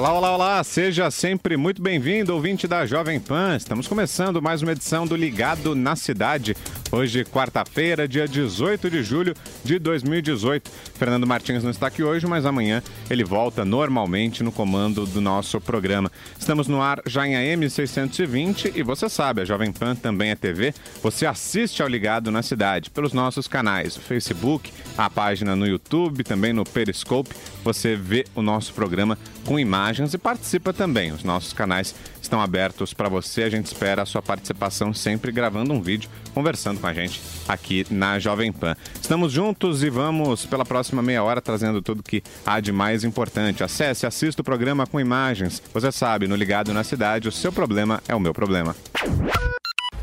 [0.00, 3.54] Olá, olá, olá, seja sempre muito bem-vindo, ouvinte da Jovem Pan.
[3.54, 6.56] Estamos começando mais uma edição do Ligado na Cidade.
[6.92, 10.68] Hoje, quarta-feira, dia 18 de julho de 2018.
[10.96, 15.60] Fernando Martins não está aqui hoje, mas amanhã ele volta normalmente no comando do nosso
[15.60, 16.10] programa.
[16.36, 20.34] Estamos no ar já em AM 620 e você sabe, a Jovem Pan também é
[20.34, 20.74] TV.
[21.00, 26.24] Você assiste ao Ligado na Cidade pelos nossos canais, o Facebook, a página no YouTube,
[26.24, 27.32] também no Periscope.
[27.62, 31.12] Você vê o nosso programa com imagens e participa também.
[31.12, 33.44] Os nossos canais estão abertos para você.
[33.44, 37.86] A gente espera a sua participação sempre gravando um vídeo, conversando com a gente aqui
[37.90, 38.74] na Jovem Pan.
[39.00, 43.62] Estamos juntos e vamos pela próxima meia hora trazendo tudo que há de mais importante.
[43.62, 45.62] Acesse, assista o programa com imagens.
[45.72, 48.74] Você sabe, no Ligado na Cidade, o seu problema é o meu problema.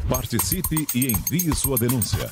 [0.08, 2.32] Participe e envie sua denúncia.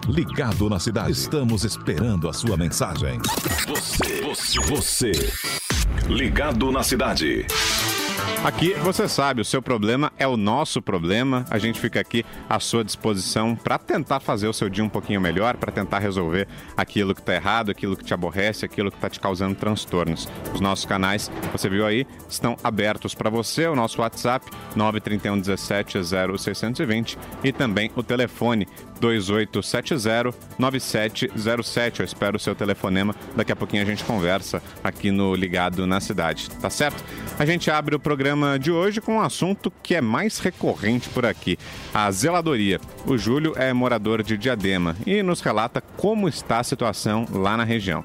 [0.07, 1.11] Ligado na Cidade.
[1.11, 3.19] Estamos esperando a sua mensagem.
[3.67, 5.11] Você, você, você.
[6.07, 7.45] Ligado na Cidade.
[8.43, 11.45] Aqui, você sabe, o seu problema é o nosso problema.
[11.47, 15.21] A gente fica aqui à sua disposição para tentar fazer o seu dia um pouquinho
[15.21, 19.11] melhor, para tentar resolver aquilo que está errado, aquilo que te aborrece, aquilo que está
[19.11, 20.27] te causando transtornos.
[20.55, 23.67] Os nossos canais, você viu aí, estão abertos para você.
[23.67, 28.67] O nosso WhatsApp, 931 17 0620 e também o telefone
[29.01, 31.99] 2870-9707.
[31.99, 33.15] Eu espero o seu telefonema.
[33.35, 37.03] Daqui a pouquinho a gente conversa aqui no Ligado na Cidade, tá certo?
[37.37, 41.25] A gente abre o programa de hoje com um assunto que é mais recorrente por
[41.25, 41.57] aqui:
[41.93, 42.77] a zeladoria.
[43.05, 47.63] O Júlio é morador de Diadema e nos relata como está a situação lá na
[47.63, 48.03] região.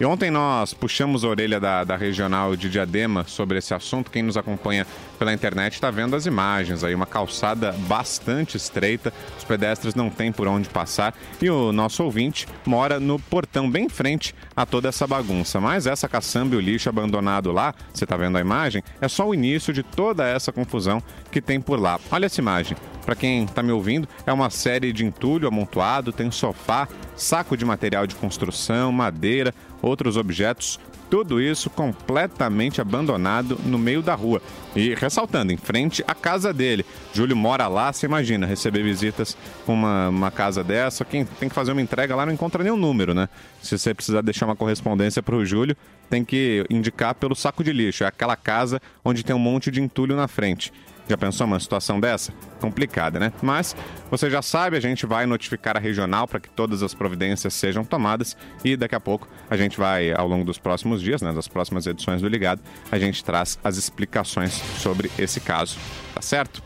[0.00, 4.10] E ontem nós puxamos a orelha da, da regional de Diadema sobre esse assunto.
[4.10, 4.86] Quem nos acompanha
[5.22, 10.32] pela internet está vendo as imagens aí, uma calçada bastante estreita, os pedestres não têm
[10.32, 14.88] por onde passar e o nosso ouvinte mora no portão bem em frente a toda
[14.88, 15.60] essa bagunça.
[15.60, 19.28] Mas essa caçamba e o lixo abandonado lá, você está vendo a imagem, é só
[19.28, 21.00] o início de toda essa confusão
[21.30, 22.00] que tem por lá.
[22.10, 22.76] Olha essa imagem.
[23.06, 27.64] Para quem está me ouvindo, é uma série de entulho amontoado, tem sofá, saco de
[27.64, 30.80] material de construção, madeira, outros objetos,
[31.12, 34.40] tudo isso completamente abandonado no meio da rua.
[34.74, 36.86] E ressaltando, em frente à casa dele.
[37.12, 39.36] Júlio mora lá, você imagina, receber visitas
[39.66, 41.04] com uma, uma casa dessa.
[41.04, 43.28] Quem tem que fazer uma entrega lá não encontra nenhum número, né?
[43.62, 45.76] Se você precisar deixar uma correspondência para o Júlio,
[46.08, 48.04] tem que indicar pelo saco de lixo.
[48.04, 50.72] É aquela casa onde tem um monte de entulho na frente.
[51.08, 52.32] Já pensou uma situação dessa?
[52.60, 53.32] Complicada, né?
[53.42, 53.74] Mas
[54.10, 57.84] você já sabe, a gente vai notificar a regional para que todas as providências sejam
[57.84, 61.48] tomadas e daqui a pouco a gente vai, ao longo dos próximos dias, né, das
[61.48, 65.76] próximas edições do Ligado, a gente traz as explicações sobre esse caso.
[66.14, 66.62] Tá certo?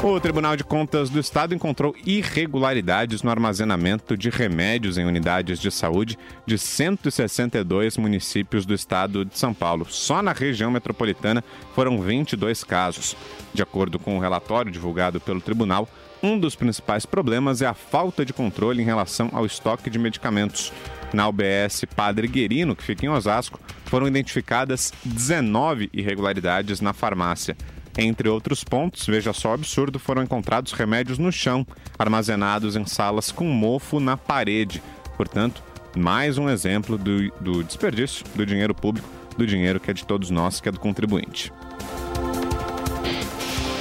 [0.00, 5.72] O Tribunal de Contas do Estado encontrou irregularidades no armazenamento de remédios em unidades de
[5.72, 6.16] saúde
[6.46, 9.84] de 162 municípios do estado de São Paulo.
[9.90, 11.42] Só na região metropolitana
[11.74, 13.16] foram 22 casos.
[13.52, 15.88] De acordo com o um relatório divulgado pelo tribunal,
[16.22, 20.72] um dos principais problemas é a falta de controle em relação ao estoque de medicamentos.
[21.12, 27.56] Na UBS Padre Guerino, que fica em Osasco, foram identificadas 19 irregularidades na farmácia.
[28.00, 31.66] Entre outros pontos, veja só o absurdo, foram encontrados remédios no chão,
[31.98, 34.80] armazenados em salas com mofo na parede.
[35.16, 35.60] Portanto,
[35.96, 40.30] mais um exemplo do, do desperdício do dinheiro público, do dinheiro que é de todos
[40.30, 41.52] nós, que é do contribuinte.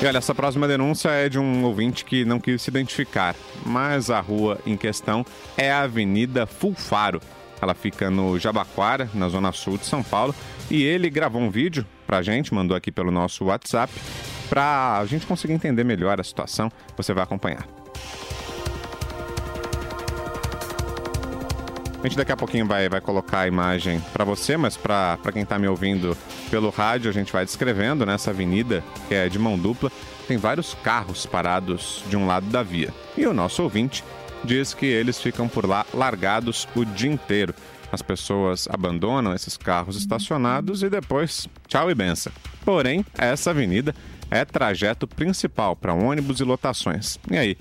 [0.01, 4.09] E olha, essa próxima denúncia é de um ouvinte que não quis se identificar, mas
[4.09, 5.23] a rua em questão
[5.55, 7.21] é a Avenida Fulfaro.
[7.61, 10.33] Ela fica no Jabaquara, na zona sul de São Paulo,
[10.69, 13.93] e ele gravou um vídeo pra gente, mandou aqui pelo nosso WhatsApp,
[14.49, 16.71] para a gente conseguir entender melhor a situação.
[16.95, 17.67] Você vai acompanhar.
[21.99, 25.41] A gente daqui a pouquinho vai, vai colocar a imagem para você, mas para quem
[25.41, 26.15] está me ouvindo
[26.49, 29.91] pelo rádio, a gente vai descrevendo nessa avenida, que é de mão dupla,
[30.27, 32.93] tem vários carros parados de um lado da via.
[33.17, 34.03] E o nosso ouvinte
[34.43, 37.53] diz que eles ficam por lá largados o dia inteiro.
[37.91, 42.33] As pessoas abandonam esses carros estacionados e depois tchau e benção.
[42.65, 43.95] Porém, essa avenida
[44.29, 47.17] é trajeto principal para ônibus e lotações.
[47.31, 47.57] E aí,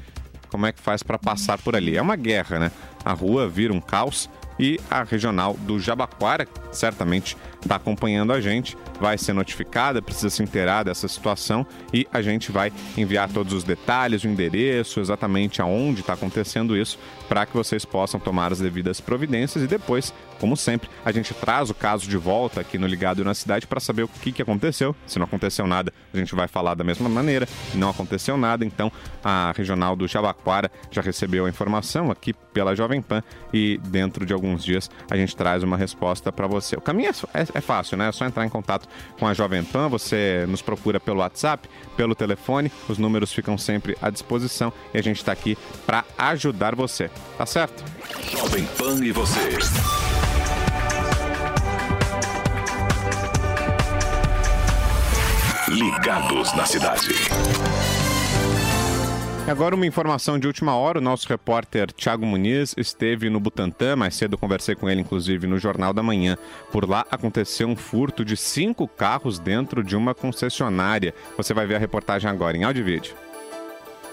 [0.49, 1.97] como é que faz para passar por ali?
[1.97, 2.73] É uma guerra, né?
[3.05, 7.37] A rua vira um caos e a regional do Jabaquara certamente
[7.67, 12.51] está acompanhando a gente, vai ser notificada, precisa se inteirar dessa situação e a gente
[12.51, 17.85] vai enviar todos os detalhes, o endereço, exatamente aonde está acontecendo isso, para que vocês
[17.85, 22.17] possam tomar as devidas providências e depois, como sempre, a gente traz o caso de
[22.17, 24.95] volta aqui no Ligado na Cidade para saber o que, que aconteceu.
[25.07, 27.49] Se não aconteceu nada, a gente vai falar da mesma maneira.
[27.75, 28.91] Não aconteceu nada, então
[29.25, 34.33] a regional do Jabaquara já recebeu a informação aqui pela Jovem Pan e dentro de
[34.33, 36.77] alguns dias a gente traz uma resposta para você.
[36.77, 38.09] O caminho é, é, é fácil, né?
[38.09, 38.89] É só entrar em contato
[39.19, 43.97] com a Jovem Pan, você nos procura pelo WhatsApp, pelo telefone, os números ficam sempre
[44.01, 45.57] à disposição e a gente está aqui
[45.87, 47.11] para ajudar você.
[47.37, 47.85] Tá certo?
[48.31, 49.59] Jovem Pan e você.
[55.69, 57.15] Ligados na cidade.
[59.49, 64.17] Agora uma informação de última hora, o nosso repórter Thiago Muniz esteve no Butantã, mais
[64.17, 66.37] cedo conversei com ele inclusive no Jornal da Manhã.
[66.73, 71.15] Por lá aconteceu um furto de cinco carros dentro de uma concessionária.
[71.37, 73.15] Você vai ver a reportagem agora em áudio e vídeo.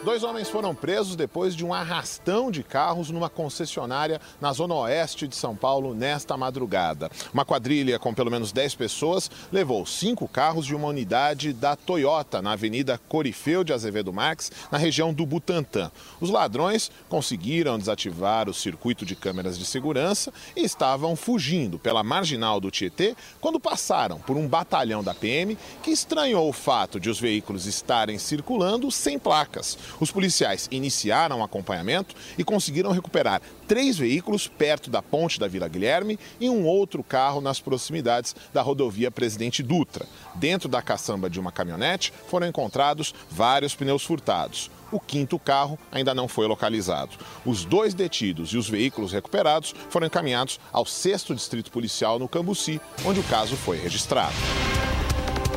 [0.04, 5.30] Dois homens foram presos depois de um arrastão de carros numa concessionária na zona oeste
[5.30, 7.10] de São Paulo nesta madrugada.
[7.34, 12.42] Uma quadrilha com pelo menos 10 pessoas levou cinco carros de uma unidade da Toyota
[12.42, 15.90] na Avenida Corifeu de Azevedo Marques, na região do Butantã.
[16.20, 22.60] Os ladrões conseguiram desativar o circuito de câmeras de segurança e estavam fugindo pela marginal
[22.60, 27.22] do Tietê quando passaram por um batalhão da PM que estranhou o fato de os
[27.22, 29.78] veículos estarem circulando sem placas.
[30.00, 35.68] Os policiais iniciaram o acompanhamento e conseguiram recuperar três veículos perto da ponte da Vila
[35.68, 40.06] Guilherme e um outro carro nas proximidades da rodovia Presidente Dutra.
[40.36, 44.70] Dentro da caçamba de uma caminhonete foram encontrados vários pneus furtados.
[44.92, 47.18] O quinto carro ainda não foi localizado.
[47.44, 52.80] Os dois detidos e os veículos recuperados foram encaminhados ao 6 Distrito Policial no Cambuci,
[53.04, 54.36] onde o caso foi registrado.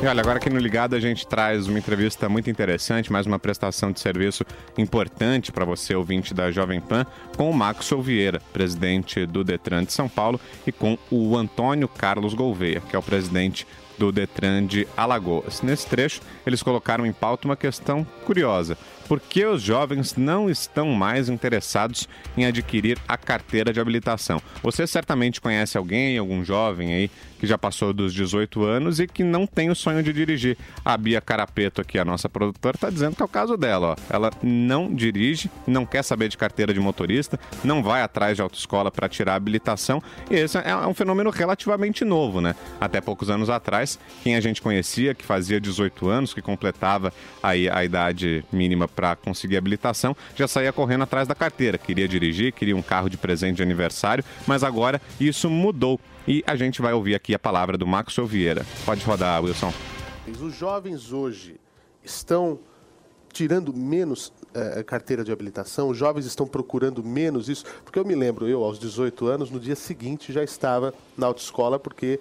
[0.03, 3.39] E olha, agora aqui no Ligado a gente traz uma entrevista muito interessante, mais uma
[3.39, 4.45] prestação de serviço
[4.77, 9.95] importante para você, ouvinte da Jovem Pan, com o Max Vieira, presidente do Detran de
[9.95, 13.67] São Paulo, e com o Antônio Carlos Gouveia, que é o presidente
[13.99, 15.63] do Detran de Alagoas.
[15.63, 18.77] Nesse trecho, eles colocaram em pauta uma questão curiosa
[19.07, 24.43] por que os jovens não estão mais interessados em adquirir a carteira de habilitação.
[24.63, 29.23] Você certamente conhece alguém, algum jovem aí, que já passou dos 18 anos e que
[29.23, 30.57] não tem o sonho de dirigir.
[30.85, 33.89] A Bia Carapeto, aqui, a nossa produtora, está dizendo que é o caso dela.
[33.89, 33.97] Ó.
[34.15, 38.91] Ela não dirige, não quer saber de carteira de motorista, não vai atrás de autoescola
[38.91, 40.03] para tirar a habilitação.
[40.31, 42.55] E esse é um fenômeno relativamente novo, né?
[42.81, 43.86] Até poucos anos atrás,
[44.23, 47.12] quem a gente conhecia, que fazia 18 anos, que completava
[47.43, 51.79] aí a idade mínima para conseguir habilitação, já saía correndo atrás da carteira.
[51.79, 56.00] Queria dirigir, queria um carro de presente de aniversário, mas agora isso mudou.
[56.27, 58.67] E a gente vai ouvir aqui a palavra do Max Vieira.
[58.85, 59.73] Pode rodar, Wilson.
[60.40, 61.57] Os jovens hoje
[62.02, 62.59] estão
[63.37, 68.14] tirando menos uh, carteira de habilitação, os jovens estão procurando menos isso, porque eu me
[68.14, 72.19] lembro, eu aos 18 anos, no dia seguinte já estava na autoescola, porque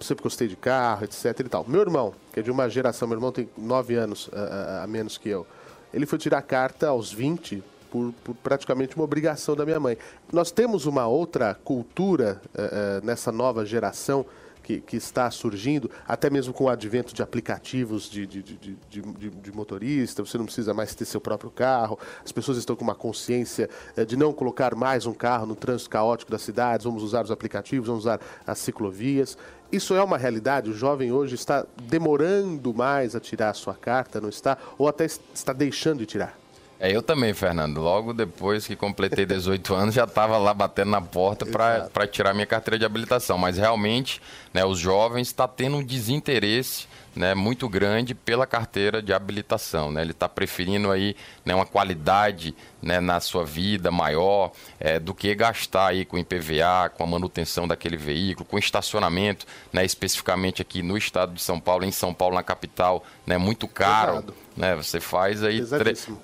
[0.00, 1.64] sempre gostei de carro, etc e tal.
[1.66, 5.18] Meu irmão, que é de uma geração, meu irmão tem 9 anos uh, a menos
[5.18, 5.46] que eu,
[5.92, 9.98] ele foi tirar carta aos 20 por, por, praticamente uma obrigação da minha mãe.
[10.32, 14.24] Nós temos uma outra cultura uh, nessa nova geração
[14.62, 19.52] que, que, está surgindo, até mesmo com o advento de aplicativos de, de, de, de,
[19.52, 23.68] motorista, você não precisa mais ter seu próprio carro, as pessoas estão com uma consciência
[23.96, 27.32] uh, de não colocar mais um carro no trânsito caótico das cidades, vamos usar os
[27.32, 29.36] aplicativos, vamos usar as ciclovias.
[29.72, 30.70] Isso é uma realidade?
[30.70, 34.58] O jovem hoje está demorando mais a tirar a sua carta, não está?
[34.76, 36.36] Ou até está deixando de tirar?
[36.82, 37.78] É, eu também, Fernando.
[37.78, 42.46] Logo depois que completei 18 anos, já estava lá batendo na porta para tirar minha
[42.46, 43.36] carteira de habilitação.
[43.36, 44.20] Mas realmente,
[44.52, 49.90] né, os jovens estão tá tendo um desinteresse né, muito grande pela carteira de habilitação.
[49.90, 50.02] Né?
[50.02, 55.34] Ele está preferindo aí né, uma qualidade né, na sua vida maior é, do que
[55.34, 60.96] gastar aí com IPVA, com a manutenção daquele veículo, com estacionamento, né, especificamente aqui no
[60.96, 64.24] estado de São Paulo, em São Paulo, na capital, né, muito caro.
[64.56, 65.62] Né, você faz aí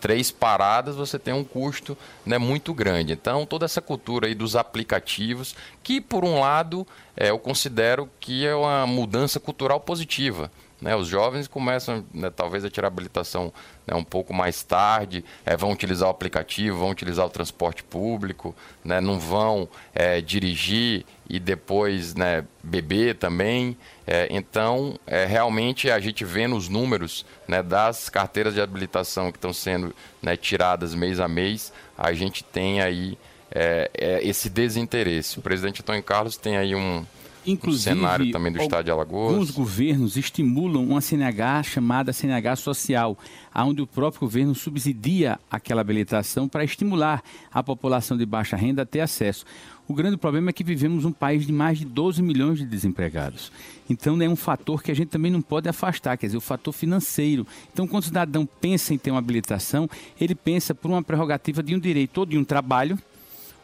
[0.01, 3.13] três paradas, você tem um custo né, muito grande.
[3.13, 8.47] Então, toda essa cultura aí dos aplicativos, que por um lado é, eu considero que
[8.47, 10.51] é uma mudança cultural positiva.
[10.81, 10.95] Né?
[10.95, 13.53] Os jovens começam, né, talvez, a tirar habilitação
[13.87, 18.55] né, um pouco mais tarde, é, vão utilizar o aplicativo, vão utilizar o transporte público,
[18.85, 23.77] né, não vão é, dirigir e depois né, beber também.
[24.07, 29.39] É, então, é, realmente, a gente vê nos números né, das carteiras de habilitação que
[29.39, 29.95] estão sendo
[30.41, 33.17] tiradas mês a mês, a gente tem aí
[33.51, 35.39] é, é, esse desinteresse.
[35.39, 37.07] O presidente Antônio Carlos tem aí um, um
[37.47, 39.51] Inclusive, cenário também do estado de Alguns Alagoas.
[39.51, 43.17] governos estimulam uma CNH chamada CNH social,
[43.55, 47.23] onde o próprio governo subsidia aquela habilitação para estimular
[47.53, 49.45] a população de baixa renda a ter acesso.
[49.89, 53.53] O grande problema é que vivemos um país de mais de 12 milhões de desempregados.
[53.89, 56.75] Então é um fator que a gente também não pode afastar, quer dizer, o fator
[56.75, 57.47] financeiro.
[57.73, 59.89] Então, quando o cidadão pensa em ter uma habilitação,
[60.21, 62.99] ele pensa por uma prerrogativa de um direito ou de um trabalho,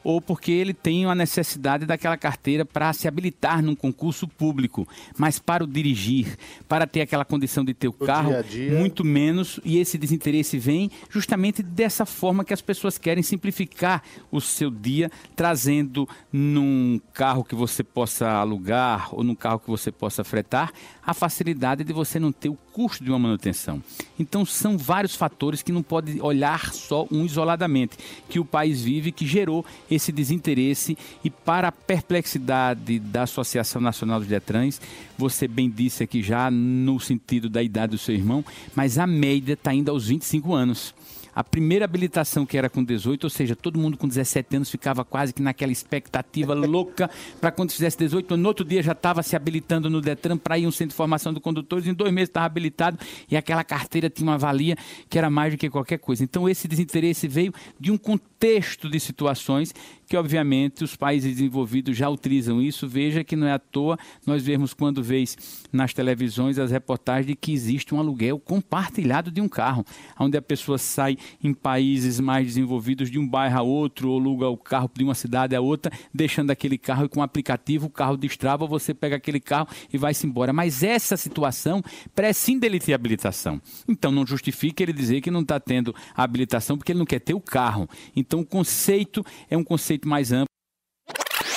[0.04, 5.38] ou porque ele tem a necessidade daquela carteira para se habilitar num concurso público, mas
[5.38, 6.36] para o dirigir,
[6.68, 8.78] para ter aquela condição de ter o carro, dia dia.
[8.78, 14.40] muito menos, e esse desinteresse vem justamente dessa forma que as pessoas querem simplificar o
[14.40, 20.24] seu dia, trazendo num carro que você possa alugar ou num carro que você possa
[20.24, 20.72] fretar,
[21.04, 23.82] a facilidade de você não ter o custo de uma manutenção.
[24.18, 27.96] Então são vários fatores que não pode olhar só um isoladamente,
[28.28, 29.64] que o país vive que gerou
[29.94, 34.80] esse desinteresse e para a perplexidade da Associação Nacional dos Detrans,
[35.16, 38.44] você bem disse aqui já no sentido da idade do seu irmão,
[38.74, 40.94] mas a média está indo aos 25 anos.
[41.34, 45.04] A primeira habilitação que era com 18, ou seja, todo mundo com 17 anos ficava
[45.04, 47.10] quase que naquela expectativa louca
[47.40, 48.42] para quando fizesse 18 anos.
[48.42, 51.32] No outro dia já estava se habilitando no Detran para ir um centro de formação
[51.32, 51.86] de condutores.
[51.86, 52.98] Em dois meses estava habilitado
[53.30, 54.76] e aquela carteira tinha uma valia
[55.08, 56.22] que era mais do que qualquer coisa.
[56.22, 59.74] Então esse desinteresse veio de um contexto de situações
[60.12, 62.86] que obviamente os países desenvolvidos já utilizam isso.
[62.86, 65.38] Veja que não é à toa nós vemos quando vês
[65.72, 69.86] nas televisões as reportagens de que existe um aluguel compartilhado de um carro,
[70.20, 74.48] onde a pessoa sai em países mais desenvolvidos de um bairro a outro, ou aluga
[74.48, 77.90] o carro de uma cidade a outra, deixando aquele carro e com o aplicativo o
[77.90, 80.52] carro destrava, você pega aquele carro e vai-se embora.
[80.52, 81.82] Mas essa situação
[82.14, 83.58] prescinde ter habilitação.
[83.88, 87.32] Então não justifica ele dizer que não está tendo habilitação porque ele não quer ter
[87.32, 87.88] o carro.
[88.14, 90.46] Então o conceito é um conceito mais amplo.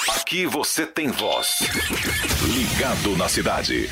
[0.09, 1.59] Aqui você tem voz.
[2.53, 3.89] Ligado na cidade.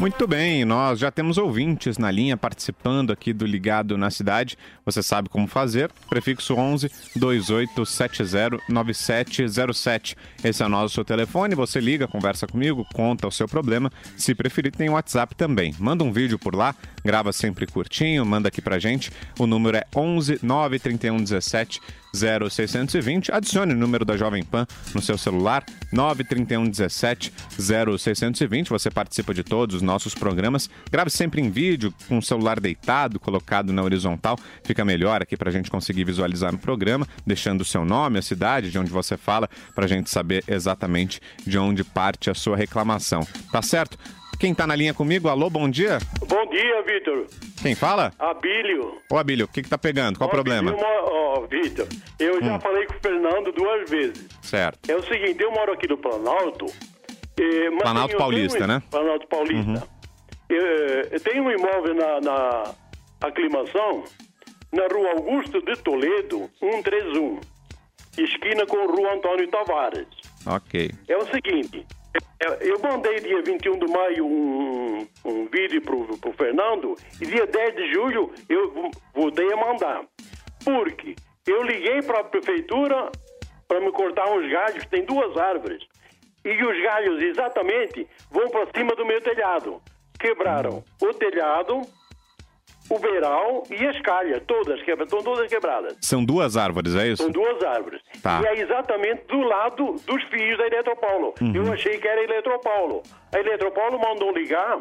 [0.00, 4.58] Muito bem, nós já temos ouvintes na linha participando aqui do Ligado na Cidade.
[4.84, 5.90] Você sabe como fazer.
[6.08, 10.16] Prefixo 11 2870 9707.
[10.42, 11.54] Esse é o nosso telefone.
[11.54, 13.90] Você liga, conversa comigo, conta o seu problema.
[14.16, 15.74] Se preferir, tem o WhatsApp também.
[15.78, 16.74] Manda um vídeo por lá,
[17.04, 19.12] grava sempre curtinho, manda aqui pra gente.
[19.38, 21.80] O número é 11 931 17
[22.14, 23.32] 0620.
[23.32, 28.70] Adicione o número da Jovem Pan no seu celular, 931 17 0620.
[28.70, 30.70] Você participa de todos os nossos programas.
[30.90, 34.38] Grave sempre em vídeo, com o celular deitado, colocado na horizontal.
[34.62, 38.22] Fica melhor aqui para a gente conseguir visualizar no programa, deixando o seu nome, a
[38.22, 42.56] cidade de onde você fala, para a gente saber exatamente de onde parte a sua
[42.56, 43.26] reclamação.
[43.50, 43.98] Tá certo?
[44.38, 45.28] Quem tá na linha comigo?
[45.28, 45.98] Alô, bom dia?
[46.26, 47.26] Bom dia, Vitor.
[47.62, 48.12] Quem fala?
[48.18, 48.98] Abílio.
[49.10, 50.18] Ô, Abílio, o que que tá pegando?
[50.18, 50.70] Qual o problema?
[50.70, 51.86] Eu Ó, Vitor,
[52.18, 52.60] eu já Hum.
[52.60, 54.26] falei com o Fernando duas vezes.
[54.42, 54.90] Certo.
[54.90, 56.66] É o seguinte, eu moro aqui no Planalto.
[57.40, 58.82] eh, Planalto Paulista, tenho né?
[58.90, 59.88] Planalto Paulista.
[60.50, 62.74] Eh, Eu, tenho um imóvel na, na
[63.22, 64.04] aclimação,
[64.72, 67.40] na rua Augusto de Toledo, 131,
[68.18, 70.06] esquina com rua Antônio Tavares.
[70.46, 70.90] Ok.
[71.08, 71.84] É o seguinte,
[72.60, 77.74] eu mandei dia 21 de maio um, um vídeo pro, pro Fernando e dia 10
[77.74, 80.04] de julho eu vo- voltei a mandar.
[80.64, 81.14] Porque
[81.46, 83.10] eu liguei para a prefeitura
[83.68, 85.82] para me cortar uns galhos, tem duas árvores.
[86.44, 89.80] E os galhos exatamente vão para cima do meu telhado.
[90.18, 91.80] Quebraram o telhado,
[92.90, 95.96] o beiral e as calhas, todas, quebra- estão todas quebradas.
[96.00, 97.22] São duas árvores, é isso?
[97.22, 98.00] São duas árvores.
[98.22, 98.40] Tá.
[98.42, 101.34] E é exatamente do lado dos fios da Eletropaulo.
[101.40, 101.52] Uhum.
[101.54, 103.02] Eu achei que era a Eletropaulo.
[103.34, 104.80] A Eletropaulo mandou ligar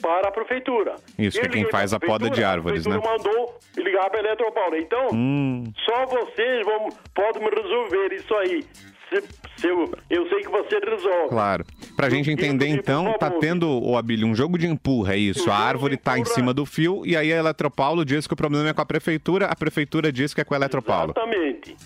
[0.00, 0.94] para a prefeitura.
[1.18, 2.98] Isso, que é quem faz a poda de árvores, a né?
[2.98, 4.76] prefeitura mandou ligar para a Eletropaulo.
[4.76, 5.64] Então, Hum.
[5.84, 8.64] só vocês vão, podem resolver isso aí.
[9.10, 9.22] Se,
[9.56, 11.28] se eu, eu sei que você resolve.
[11.28, 11.64] Claro.
[11.96, 15.50] Pra gente entender, então, tá tendo, ô Abílio, um jogo de empurra, é isso.
[15.50, 18.68] A árvore tá em cima do fio e aí a Eletropaulo diz que o problema
[18.68, 21.12] é com a prefeitura, a prefeitura diz que é com a Eletropaulo.
[21.16, 21.76] Exatamente.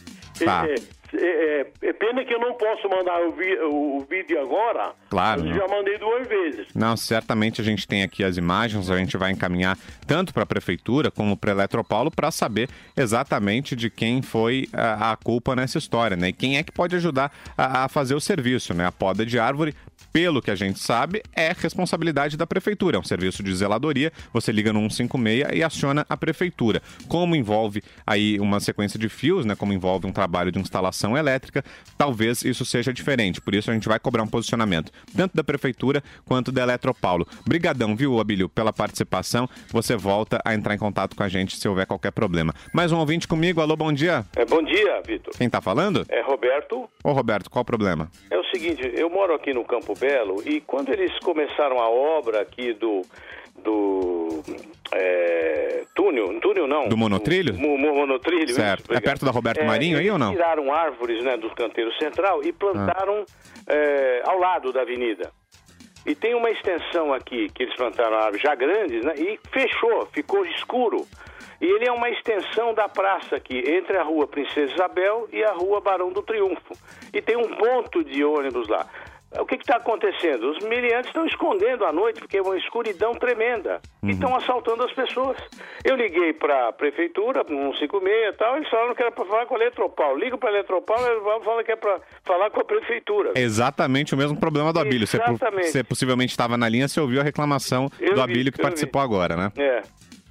[0.45, 0.66] Tá.
[0.69, 0.75] É,
[1.18, 4.92] é, é, é pena que eu não posso mandar o, vi- o- o vídeo agora.
[5.11, 6.66] Claro, Eu já mandei duas vezes.
[6.75, 10.47] Não, certamente a gente tem aqui as imagens, a gente vai encaminhar tanto para a
[10.47, 15.78] prefeitura como para a Eletropaulo para saber exatamente de quem foi a, a culpa nessa
[15.78, 16.28] história, né?
[16.28, 18.87] E quem é que pode ajudar a, a fazer o serviço, né?
[18.87, 19.75] A poda de árvore,
[20.14, 24.12] pelo que a gente sabe, é responsabilidade da prefeitura, é um serviço de zeladoria.
[24.33, 26.80] Você liga no 156 e aciona a prefeitura.
[27.09, 29.56] Como envolve aí uma sequência de fios, né?
[29.56, 31.64] Como envolve um trabalho de instalação elétrica,
[31.99, 33.40] talvez isso seja diferente.
[33.40, 37.26] Por isso a gente vai cobrar um posicionamento tanto da prefeitura quanto da Eletropaulo.
[37.44, 39.49] Brigadão, viu, Abílio, pela participação.
[39.73, 42.54] Você volta a entrar em contato com a gente se houver qualquer problema.
[42.73, 43.61] Mais um ouvinte comigo.
[43.61, 44.25] Alô, bom dia.
[44.37, 45.35] É, bom dia, Vitor.
[45.37, 46.06] Quem tá falando?
[46.09, 46.88] É Roberto.
[47.02, 48.09] Ô, Roberto, qual o problema?
[48.30, 52.42] É o seguinte, eu moro aqui no Campo Belo e quando eles começaram a obra
[52.42, 53.00] aqui do
[53.56, 54.42] do
[54.92, 57.54] é, túnel, túnel não, Do monotrilho?
[57.54, 58.80] Mo- mo- monotrilho, isso, Certo.
[58.82, 59.02] É obrigado.
[59.04, 60.32] perto da Roberto É, Marinho aí ou não?
[60.32, 63.25] Tiraram árvores, né, do canteiro central e plantaram
[63.66, 65.30] é, ao lado da avenida.
[66.04, 69.14] E tem uma extensão aqui que eles plantaram árvores já grandes, né?
[69.16, 71.06] E fechou, ficou escuro.
[71.61, 75.52] E ele é uma extensão da praça aqui, entre a rua Princesa Isabel e a
[75.52, 76.75] rua Barão do Triunfo.
[77.11, 78.87] E tem um ponto de ônibus lá.
[79.41, 80.50] O que está acontecendo?
[80.50, 83.81] Os miliantes estão escondendo à noite, porque é uma escuridão tremenda.
[84.03, 85.37] E estão assaltando as pessoas.
[85.85, 89.55] Eu liguei para a prefeitura, 156 e tal, eles falaram que era para falar com
[89.55, 90.19] a Eletropaulo.
[90.19, 93.33] Ligo para a Eletropaulo, eles falam que é para falar com a prefeitura.
[93.35, 95.07] É exatamente o mesmo problema do Abílio.
[95.07, 95.71] Você, Exatamente.
[95.71, 98.62] você possivelmente estava na linha, você ouviu a reclamação Eu do vi, Abílio que eu
[98.64, 98.71] vi.
[98.71, 99.53] participou agora, né?
[99.57, 99.83] É.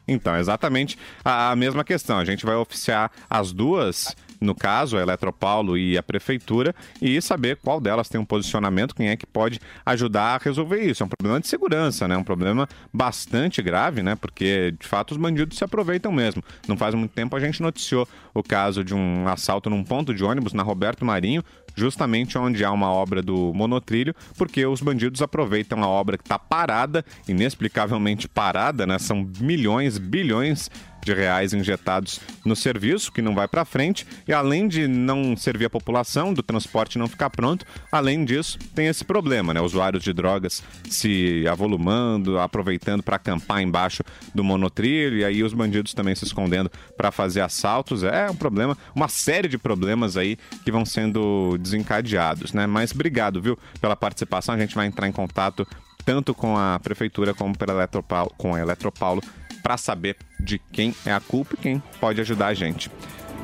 [0.07, 2.17] Então, exatamente a, a mesma questão.
[2.17, 7.57] A gente vai oficiar as duas, no caso, a Eletropaulo e a Prefeitura, e saber
[7.57, 11.01] qual delas tem um posicionamento, quem é que pode ajudar a resolver isso.
[11.01, 12.17] É um problema de segurança, né?
[12.17, 14.15] Um problema bastante grave, né?
[14.15, 16.43] Porque, de fato, os bandidos se aproveitam mesmo.
[16.67, 20.23] Não faz muito tempo a gente noticiou o caso de um assalto num ponto de
[20.23, 21.43] ônibus na Roberto Marinho,
[21.75, 26.38] justamente onde há uma obra do monotrilho, porque os bandidos aproveitam a obra que está
[26.38, 29.00] parada, inexplicavelmente parada, né?
[29.00, 30.69] São milhões, bilhões
[31.03, 35.65] de reais injetados no serviço, que não vai para frente, e além de não servir
[35.65, 39.62] a população, do transporte não ficar pronto, além disso, tem esse problema, né?
[39.62, 45.93] Usuários de drogas se avolumando, aproveitando para acampar embaixo do monotrilho, e aí os bandidos
[45.93, 48.04] também se escondendo para fazer assaltos.
[48.04, 52.67] É um problema, uma série de problemas aí que vão sendo desencadeados, né?
[52.67, 54.56] Mas obrigado, viu, pela participação.
[54.56, 55.67] A gente vai entrar em contato
[56.06, 59.21] tanto com a prefeitura como pela Eletropaulo, com a Eletropaulo
[59.63, 62.91] para saber de quem é a culpa e quem pode ajudar a gente.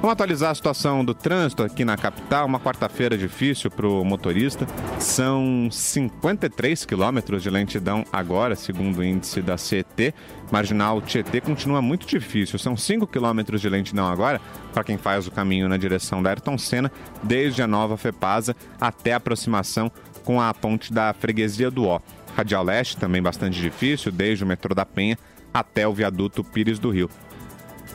[0.01, 2.45] Vamos atualizar a situação do trânsito aqui na capital.
[2.45, 4.65] Uma quarta-feira difícil para o motorista.
[4.97, 10.15] São 53 quilômetros de lentidão agora, segundo o índice da CET.
[10.49, 12.58] Marginal Tietê continua muito difícil.
[12.58, 14.39] São 5 quilômetros de lentidão agora
[14.73, 16.89] para quem faz o caminho na direção da Ayrton Senna,
[17.21, 19.91] desde a nova FEPASA até a aproximação
[20.23, 21.99] com a ponte da Freguesia do Ó.
[22.38, 25.17] Radial Leste também bastante difícil, desde o metrô da Penha
[25.53, 27.09] até o viaduto Pires do Rio.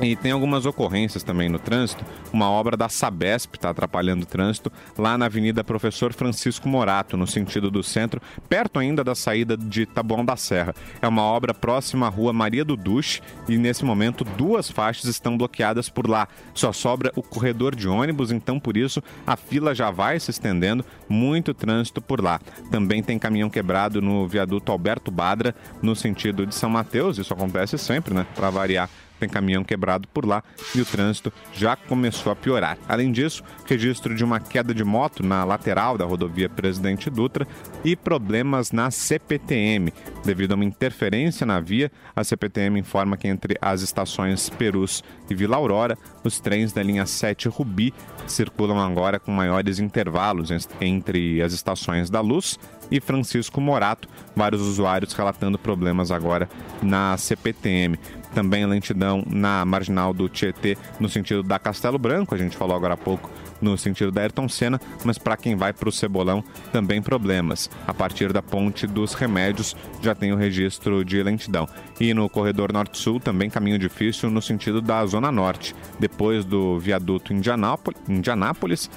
[0.00, 2.04] E tem algumas ocorrências também no trânsito.
[2.32, 7.26] Uma obra da Sabesp está atrapalhando o trânsito lá na Avenida Professor Francisco Morato, no
[7.26, 10.74] sentido do centro, perto ainda da saída de Taboão da Serra.
[11.00, 15.38] É uma obra próxima à rua Maria do Duche e nesse momento duas faixas estão
[15.38, 16.26] bloqueadas por lá.
[16.52, 20.84] Só sobra o corredor de ônibus, então por isso a fila já vai se estendendo,
[21.08, 22.40] muito trânsito por lá.
[22.70, 27.78] Também tem caminhão quebrado no viaduto Alberto Badra, no sentido de São Mateus, isso acontece
[27.78, 28.26] sempre, né?
[28.34, 30.42] Para variar tem caminhão quebrado por lá
[30.74, 32.78] e o trânsito já começou a piorar.
[32.88, 37.46] Além disso, registro de uma queda de moto na lateral da rodovia Presidente Dutra
[37.84, 39.92] e problemas na CPTM.
[40.24, 45.34] Devido a uma interferência na via, a CPTM informa que entre as estações Perus e
[45.34, 47.92] Vila Aurora, os trens da linha 7 Rubi
[48.26, 50.50] circulam agora com maiores intervalos
[50.80, 52.58] entre as estações da Luz
[52.90, 56.48] e Francisco Morato, vários usuários relatando problemas agora
[56.82, 57.98] na CPTM.
[58.34, 62.94] Também lentidão na marginal do Tietê, no sentido da Castelo Branco, a gente falou agora
[62.94, 63.30] há pouco
[63.64, 67.70] no sentido da Ayrton Senna, mas para quem vai para o Cebolão também problemas.
[67.86, 71.66] A partir da ponte dos Remédios já tem o registro de lentidão.
[71.98, 75.74] E no corredor norte-sul também caminho difícil no sentido da Zona Norte.
[75.98, 78.90] Depois do viaduto Indianápolis, Indianápolis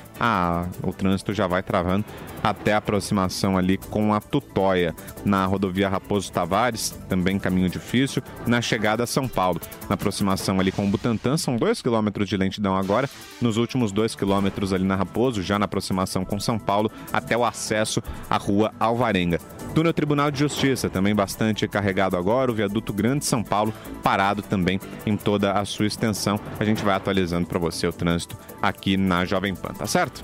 [0.84, 2.04] o trânsito já vai travando
[2.44, 4.96] até a aproximação ali com a Tutóia.
[5.24, 8.22] Na rodovia Raposo Tavares, também caminho difícil.
[8.46, 12.38] Na chegada a São Paulo, na aproximação ali com o Butantã, são 2 km de
[12.38, 13.10] lentidão agora.
[13.42, 17.46] Nos últimos 2 km ali na Raposo, já na aproximação com São Paulo, até o
[17.46, 19.40] acesso à rua Alvarenga.
[19.74, 24.80] Túnel Tribunal de Justiça, também bastante carregado agora, o viaduto Grande São Paulo, parado também
[25.06, 26.40] em toda a sua extensão.
[26.60, 30.24] A gente vai atualizando para você o trânsito aqui na Jovem Pan, tá certo?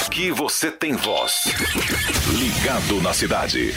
[0.00, 1.44] Aqui você tem voz.
[2.32, 3.74] Ligado na cidade.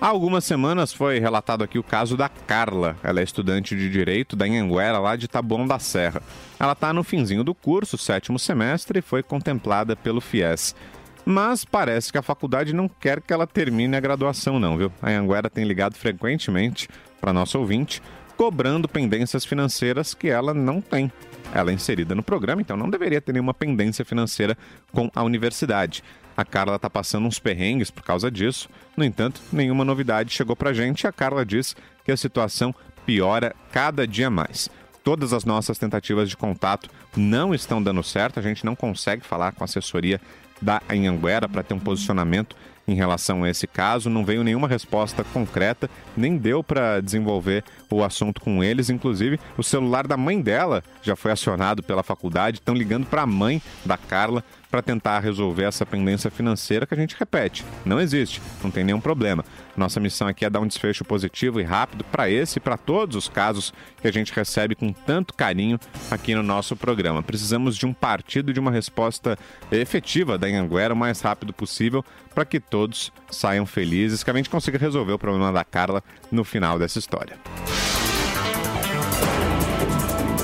[0.00, 2.96] Há algumas semanas foi relatado aqui o caso da Carla.
[3.02, 6.22] Ela é estudante de Direito da Anhanguera, lá de Taboão da Serra.
[6.58, 10.74] Ela está no finzinho do curso, sétimo semestre, e foi contemplada pelo FIES.
[11.22, 14.90] Mas parece que a faculdade não quer que ela termine a graduação, não, viu?
[15.02, 16.88] A Anhanguera tem ligado frequentemente
[17.20, 18.00] para nosso ouvinte,
[18.38, 21.12] cobrando pendências financeiras que ela não tem.
[21.52, 24.56] Ela é inserida no programa, então não deveria ter nenhuma pendência financeira
[24.92, 26.02] com a universidade.
[26.40, 28.66] A Carla está passando uns perrengues por causa disso.
[28.96, 32.74] No entanto, nenhuma novidade chegou para a gente e a Carla diz que a situação
[33.04, 34.70] piora cada dia mais.
[35.04, 39.52] Todas as nossas tentativas de contato não estão dando certo, a gente não consegue falar
[39.52, 40.18] com a assessoria
[40.62, 42.56] da Anhanguera para ter um posicionamento
[42.88, 44.08] em relação a esse caso.
[44.08, 48.88] Não veio nenhuma resposta concreta, nem deu para desenvolver o assunto com eles.
[48.88, 53.26] Inclusive, o celular da mãe dela já foi acionado pela faculdade, estão ligando para a
[53.26, 57.64] mãe da Carla para tentar resolver essa pendência financeira que a gente repete.
[57.84, 59.44] Não existe, não tem nenhum problema.
[59.76, 63.16] Nossa missão aqui é dar um desfecho positivo e rápido para esse e para todos
[63.16, 65.78] os casos que a gente recebe com tanto carinho
[66.10, 67.22] aqui no nosso programa.
[67.22, 69.38] Precisamos de um partido e de uma resposta
[69.72, 72.04] efetiva da Anhanguera o mais rápido possível
[72.34, 76.44] para que todos saiam felizes, que a gente consiga resolver o problema da Carla no
[76.44, 77.36] final dessa história.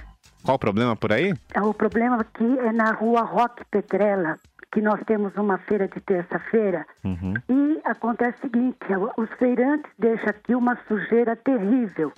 [0.43, 1.33] Qual o problema por aí?
[1.63, 4.41] O problema aqui é na rua Roque Petrella,
[4.73, 6.85] que nós temos uma feira de terça-feira.
[7.05, 7.35] Uhum.
[7.49, 8.81] E acontece o seguinte:
[9.17, 12.13] os feirantes deixam aqui uma sujeira terrível.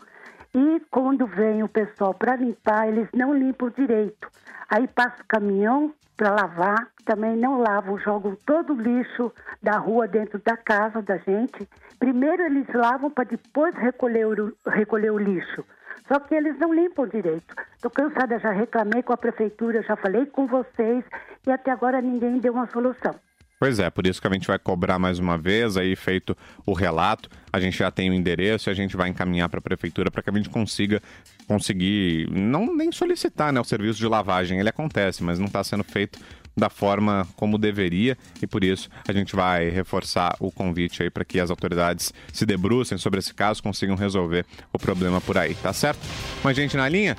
[0.54, 4.26] E quando vem o pessoal para limpar, eles não limpam direito.
[4.70, 10.06] Aí passa o caminhão para lavar, também não lavam, jogam todo o lixo da rua
[10.06, 11.68] dentro da casa da gente.
[11.98, 15.64] Primeiro eles lavam para depois recolher o, recolher o lixo.
[16.08, 17.54] Só que eles não limpam direito.
[17.74, 21.04] Estou cansada, já reclamei com a prefeitura, já falei com vocês
[21.46, 23.14] e até agora ninguém deu uma solução.
[23.62, 26.72] Pois é, por isso que a gente vai cobrar mais uma vez, aí feito o
[26.72, 30.10] relato, a gente já tem o endereço e a gente vai encaminhar para a prefeitura
[30.10, 31.00] para que a gente consiga
[31.46, 35.84] conseguir, não nem solicitar né, o serviço de lavagem, ele acontece, mas não está sendo
[35.84, 36.18] feito
[36.56, 41.24] da forma como deveria e por isso a gente vai reforçar o convite aí para
[41.24, 45.72] que as autoridades se debrucem sobre esse caso, consigam resolver o problema por aí, tá
[45.72, 46.00] certo?
[46.42, 47.16] Mas gente na linha?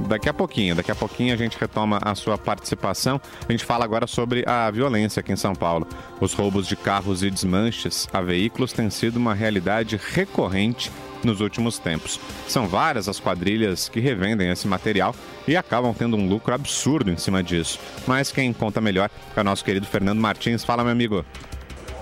[0.00, 3.20] Daqui a pouquinho, daqui a pouquinho a gente retoma a sua participação.
[3.48, 5.86] A gente fala agora sobre a violência aqui em São Paulo.
[6.20, 10.90] Os roubos de carros e desmanches a veículos têm sido uma realidade recorrente
[11.24, 12.20] nos últimos tempos.
[12.46, 15.14] São várias as quadrilhas que revendem esse material
[15.48, 17.80] e acabam tendo um lucro absurdo em cima disso.
[18.06, 20.62] Mas quem conta melhor é o nosso querido Fernando Martins.
[20.62, 21.24] Fala, meu amigo.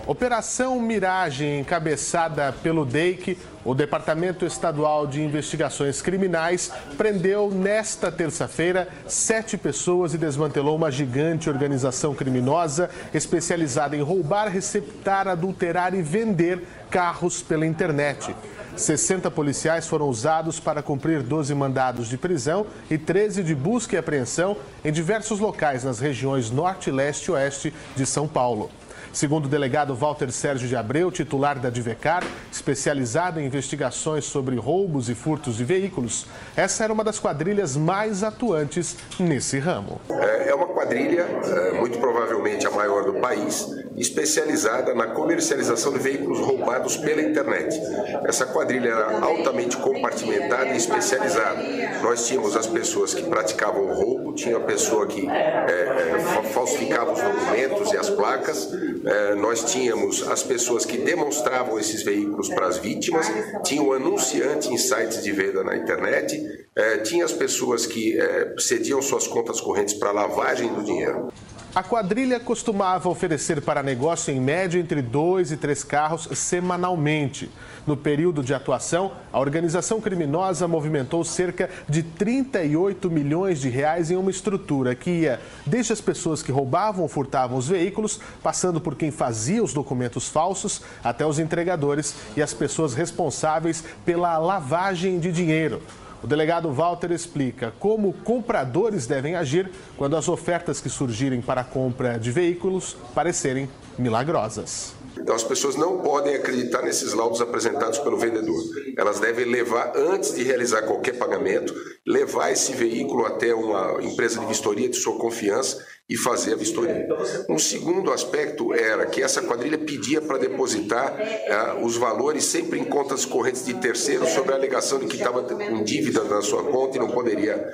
[0.06, 9.56] Operação Miragem, encabeçada pelo DEIC, o Departamento Estadual de Investigações Criminais, prendeu nesta terça-feira sete
[9.56, 17.42] pessoas e desmantelou uma gigante organização criminosa especializada em roubar, receptar, adulterar e vender carros
[17.42, 18.36] pela internet.
[18.76, 23.98] 60 policiais foram usados para cumprir 12 mandados de prisão e 13 de busca e
[23.98, 28.70] apreensão em diversos locais nas regiões Norte, Leste e Oeste de São Paulo.
[29.14, 35.09] Segundo o delegado Walter Sérgio de Abreu, titular da Divecar, especializado em investigações sobre roubos
[35.09, 40.00] e furtos de veículos, essa era uma das quadrilhas mais atuantes nesse ramo.
[40.11, 46.40] É uma quadrilha, é, muito provavelmente a maior do país, especializada na comercialização de veículos
[46.40, 47.81] roubados pela internet.
[48.27, 51.62] Essa quadrilha era altamente compartimentada e especializada.
[52.03, 57.12] Nós tínhamos as pessoas que praticavam o roubo, tinha a pessoa que é, é, falsificava
[57.12, 58.72] os documentos e as placas,
[59.06, 63.26] é, nós tínhamos as pessoas que demonstravam esses veículos para as vítimas,
[63.64, 68.54] tinha o anunciante em sites de venda na internet, é, tinha as pessoas que é,
[68.58, 71.32] cediam suas contas correntes para lavagem do dinheiro.
[71.74, 77.50] A quadrilha costumava oferecer para negócio em média entre dois e três carros semanalmente.
[77.84, 84.14] No período de atuação, a organização criminosa movimentou cerca de 38 milhões de reais em
[84.14, 88.94] uma estrutura que ia desde as pessoas que roubavam ou furtavam os veículos, passando por
[88.94, 95.32] quem fazia os documentos falsos, até os entregadores e as pessoas responsáveis pela lavagem de
[95.32, 95.82] dinheiro.
[96.24, 101.64] O delegado Walter explica como compradores devem agir quando as ofertas que surgirem para a
[101.64, 104.94] compra de veículos parecerem milagrosas.
[105.18, 108.58] Então, as pessoas não podem acreditar nesses laudos apresentados pelo vendedor.
[108.96, 111.74] Elas devem levar, antes de realizar qualquer pagamento,
[112.06, 117.08] levar esse veículo até uma empresa de vistoria de sua confiança e fazer a vistoria.
[117.48, 121.16] Um segundo aspecto era que essa quadrilha pedia para depositar
[121.48, 125.42] ah, os valores sempre em contas correntes de terceiros, sob a alegação de que estava
[125.42, 127.66] com dívida na sua conta e não poderia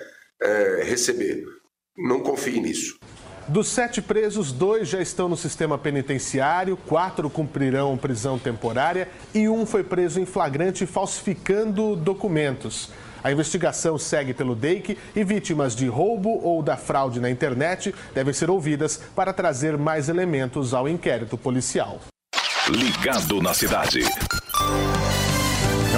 [0.43, 1.45] eh, receber.
[1.97, 2.99] Não confie nisso.
[3.47, 9.67] Dos sete presos, dois já estão no sistema penitenciário, quatro cumprirão prisão temporária e um
[9.67, 12.91] foi preso em flagrante falsificando documentos.
[13.23, 18.33] A investigação segue pelo DEIC e vítimas de roubo ou da fraude na internet devem
[18.33, 22.01] ser ouvidas para trazer mais elementos ao inquérito policial.
[22.69, 24.01] Ligado na cidade.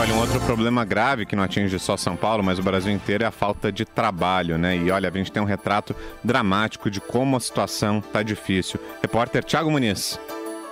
[0.01, 3.25] Olha, um outro problema grave que não atinge só São Paulo, mas o Brasil inteiro
[3.25, 4.77] é a falta de trabalho, né?
[4.77, 8.81] E olha, a gente tem um retrato dramático de como a situação tá difícil.
[9.03, 10.19] Repórter Thiago Muniz.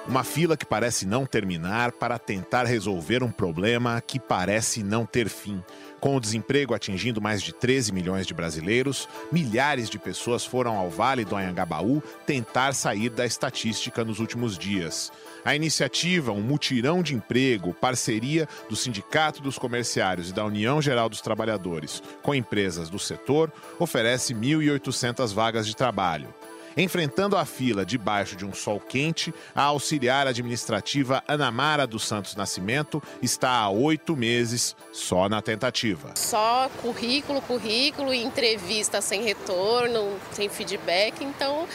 [0.08, 5.28] Uma fila que parece não terminar para tentar resolver um problema que parece não ter
[5.28, 5.62] fim.
[6.00, 10.88] Com o desemprego atingindo mais de 13 milhões de brasileiros, milhares de pessoas foram ao
[10.88, 15.12] Vale do Anhangabaú tentar sair da estatística nos últimos dias.
[15.44, 21.08] A iniciativa, um mutirão de emprego, parceria do Sindicato dos Comerciários e da União Geral
[21.08, 26.34] dos Trabalhadores com empresas do setor, oferece 1.800 vagas de trabalho.
[26.76, 33.02] Enfrentando a fila debaixo de um sol quente, a auxiliar administrativa Anamara dos Santos Nascimento
[33.20, 36.12] está há oito meses só na tentativa.
[36.14, 41.24] Só currículo, currículo, entrevista sem retorno, sem feedback.
[41.24, 41.66] Então,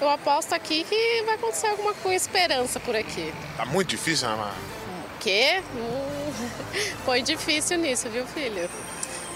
[0.00, 3.32] eu aposto aqui que vai acontecer alguma coisa, esperança por aqui.
[3.56, 4.54] Tá muito difícil, Anamara?
[4.54, 5.62] O quê?
[5.74, 6.14] Hum,
[7.04, 8.68] Foi difícil nisso, viu, filho?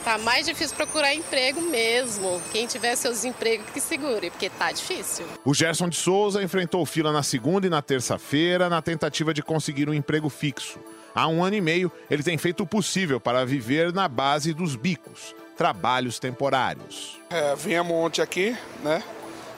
[0.09, 2.41] Tá mais difícil procurar emprego mesmo.
[2.51, 5.27] Quem tiver seus empregos que segure, porque tá difícil.
[5.45, 9.87] O Gerson de Souza enfrentou fila na segunda e na terça-feira na tentativa de conseguir
[9.87, 10.81] um emprego fixo.
[11.15, 14.77] Há um ano e meio, ele tem feito o possível para viver na base dos
[14.77, 17.21] bicos, trabalhos temporários.
[17.29, 19.03] É, viemos ontem aqui, né?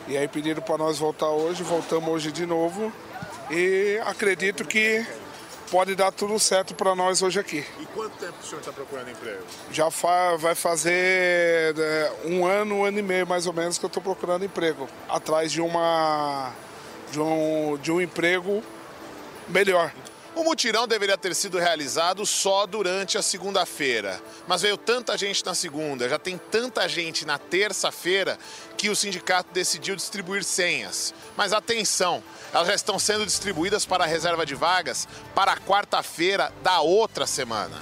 [0.08, 2.92] E aí pediram para nós voltar hoje, voltamos hoje de novo.
[3.52, 5.06] E acredito que
[5.70, 7.64] pode dar tudo certo para nós hoje aqui.
[7.78, 9.42] E quanto tempo o senhor está procurando emprego?
[9.70, 13.85] Já fa vai fazer né, um ano, um ano e meio mais ou menos que
[13.85, 14.88] eu estou procurando emprego.
[15.09, 16.52] Atrás de uma
[17.11, 18.62] de um, de um emprego
[19.48, 19.92] melhor.
[20.35, 24.23] O mutirão deveria ter sido realizado só durante a segunda-feira.
[24.47, 28.38] Mas veio tanta gente na segunda, já tem tanta gente na terça-feira
[28.77, 31.12] que o sindicato decidiu distribuir senhas.
[31.37, 36.53] Mas atenção, elas já estão sendo distribuídas para a reserva de vagas para a quarta-feira
[36.62, 37.77] da outra semana.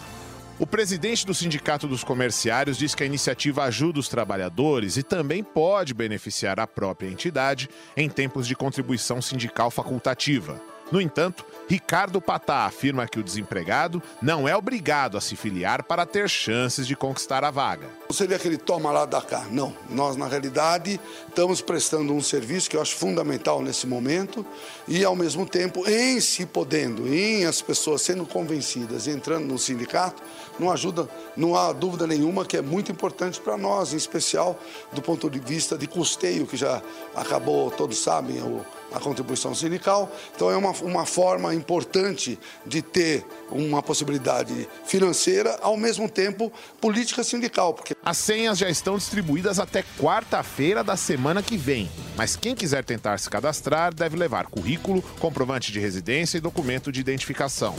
[0.59, 5.45] O presidente do Sindicato dos Comerciários diz que a iniciativa ajuda os trabalhadores e também
[5.45, 10.61] pode beneficiar a própria entidade em tempos de contribuição sindical facultativa.
[10.91, 16.07] No entanto, Ricardo Patá afirma que o desempregado não é obrigado a se filiar para
[16.07, 17.89] ter chances de conquistar a vaga.
[18.09, 19.47] Não seria aquele toma lá da cá.
[19.51, 19.77] Não.
[19.91, 24.47] Nós, na realidade, estamos prestando um serviço que eu acho fundamental nesse momento
[24.89, 29.59] e, ao mesmo tempo, em se podendo, em as pessoas sendo convencidas e entrando no
[29.59, 30.23] sindicato,
[30.59, 34.59] não ajuda, não há dúvida nenhuma que é muito importante para nós, em especial
[34.91, 36.83] do ponto de vista de custeio, que já
[37.15, 40.11] acabou, todos sabem, o a contribuição sindical.
[40.35, 47.23] Então é uma, uma forma importante de ter uma possibilidade financeira, ao mesmo tempo política
[47.23, 47.75] sindical.
[47.75, 47.95] Porque...
[48.05, 51.91] As senhas já estão distribuídas até quarta-feira da semana que vem.
[52.17, 57.01] Mas quem quiser tentar se cadastrar deve levar currículo, comprovante de residência e documento de
[57.01, 57.75] identificação.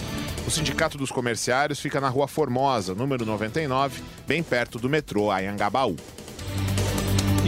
[0.48, 5.96] O Sindicato dos Comerciários fica na Rua Formosa, número 99, bem perto do metrô Ayangabaú.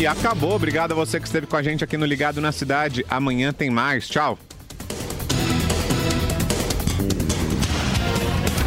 [0.05, 0.55] Acabou.
[0.55, 3.05] Obrigado a você que esteve com a gente aqui no Ligado na Cidade.
[3.09, 4.07] Amanhã tem mais.
[4.07, 4.37] Tchau.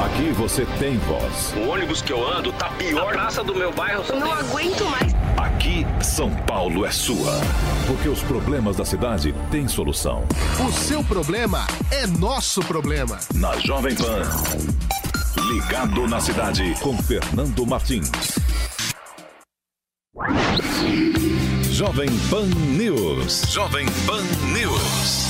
[0.04, 1.54] Aqui você tem voz.
[1.56, 3.10] O ônibus que eu ando tá pior.
[3.10, 4.04] A praça do meu bairro.
[4.08, 5.12] Eu não aguento mais.
[5.36, 7.40] Aqui, São Paulo é sua.
[7.86, 10.24] Porque os problemas da cidade têm solução.
[10.64, 13.18] O seu problema é nosso problema.
[13.34, 14.22] Na Jovem Pan.
[15.48, 18.10] Ligado na cidade com Fernando Martins.
[21.74, 22.46] Jovem Pan
[22.78, 23.52] News.
[23.52, 25.24] Jovem Pan News.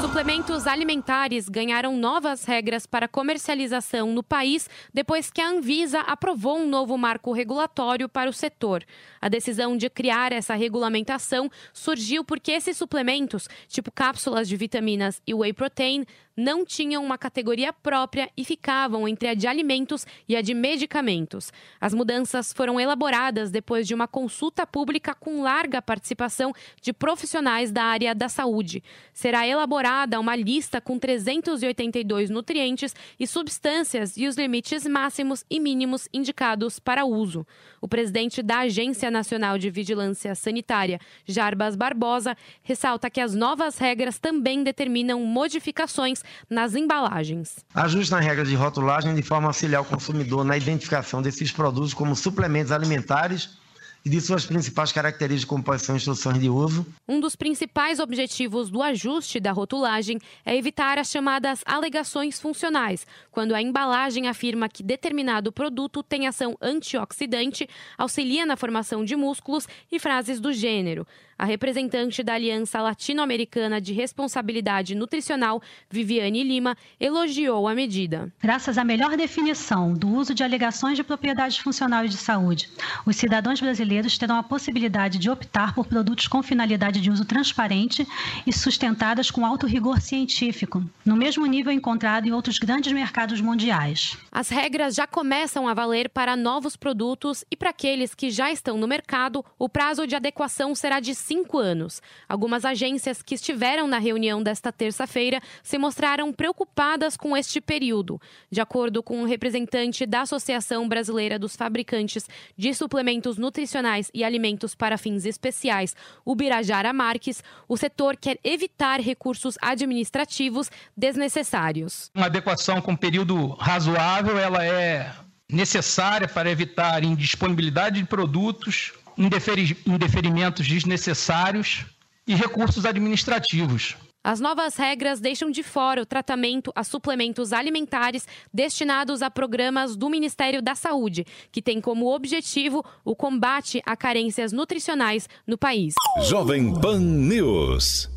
[0.00, 6.66] Suplementos alimentares ganharam novas regras para comercialização no país depois que a Anvisa aprovou um
[6.66, 8.84] novo marco regulatório para o setor.
[9.20, 15.34] A decisão de criar essa regulamentação surgiu porque esses suplementos, tipo cápsulas de vitaminas e
[15.34, 20.42] whey protein, não tinham uma categoria própria e ficavam entre a de alimentos e a
[20.42, 21.52] de medicamentos.
[21.80, 27.84] As mudanças foram elaboradas depois de uma consulta pública com larga participação de profissionais da
[27.84, 28.82] área da saúde.
[29.12, 36.08] Será elaborada uma lista com 382 nutrientes e substâncias e os limites máximos e mínimos
[36.12, 37.46] indicados para uso.
[37.80, 44.18] O presidente da Agência Nacional de Vigilância Sanitária, Jarbas Barbosa, ressalta que as novas regras
[44.18, 47.56] também determinam modificações nas embalagens.
[47.74, 51.94] Ajuste na regra de rotulagem de forma a auxiliar o consumidor na identificação desses produtos
[51.94, 53.58] como suplementos alimentares
[54.04, 56.86] e de suas principais características, como podem ser instruções de uso.
[57.08, 63.54] Um dos principais objetivos do ajuste da rotulagem é evitar as chamadas alegações funcionais, quando
[63.54, 69.98] a embalagem afirma que determinado produto tem ação antioxidante, auxilia na formação de músculos e
[69.98, 71.06] frases do gênero.
[71.36, 78.32] A representante da Aliança Latino-Americana de Responsabilidade Nutricional, Viviane Lima, elogiou a medida.
[78.40, 82.70] Graças à melhor definição do uso de alegações de propriedade funcional e de saúde,
[83.04, 88.06] os cidadãos brasileiros terão a possibilidade de optar por produtos com finalidade de uso transparente
[88.46, 94.16] e sustentadas com alto rigor científico, no mesmo nível encontrado em outros grandes mercados mundiais.
[94.30, 98.76] As regras já começam a valer para novos produtos e para aqueles que já estão
[98.76, 102.00] no mercado, o prazo de adequação será de cinco anos.
[102.28, 108.20] Algumas agências que estiveram na reunião desta terça-feira se mostraram preocupadas com este período.
[108.50, 114.74] De acordo com um representante da Associação Brasileira dos Fabricantes de Suplementos Nutricionais e Alimentos
[114.74, 122.10] para Fins Especiais, Ubirajara Marques, o setor quer evitar recursos administrativos desnecessários.
[122.14, 125.10] Uma adequação com período razoável, ela é
[125.50, 131.86] necessária para evitar indisponibilidade de produtos, indeferimentos desnecessários
[132.26, 133.96] e recursos administrativos.
[134.26, 140.08] As novas regras deixam de fora o tratamento a suplementos alimentares destinados a programas do
[140.08, 145.92] Ministério da Saúde, que tem como objetivo o combate a carências nutricionais no país.
[146.22, 148.13] Jovem Pan News.